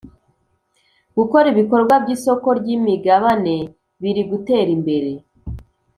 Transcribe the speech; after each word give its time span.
Gukora 1.17 1.45
ibikorwa 1.53 1.95
by 2.03 2.09
‘isoko 2.15 2.47
ry’ 2.59 2.67
imigabane 2.75 3.55
biriguterimbere. 4.01 5.11